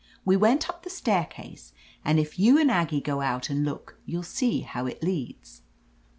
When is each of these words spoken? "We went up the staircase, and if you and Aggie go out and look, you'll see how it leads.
"We 0.25 0.35
went 0.35 0.67
up 0.67 0.81
the 0.81 0.89
staircase, 0.89 1.73
and 2.03 2.19
if 2.19 2.39
you 2.39 2.57
and 2.57 2.71
Aggie 2.71 3.01
go 3.01 3.21
out 3.21 3.51
and 3.51 3.63
look, 3.63 3.99
you'll 4.07 4.23
see 4.23 4.61
how 4.61 4.87
it 4.87 5.03
leads. 5.03 5.61